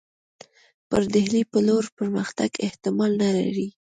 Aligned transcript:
پر 0.89 1.01
ډهلي 1.13 1.41
پر 1.51 1.59
لور 1.67 1.85
پرمختګ 1.97 2.49
احتمال 2.65 3.11
نه 3.21 3.29
لري. 3.37 3.67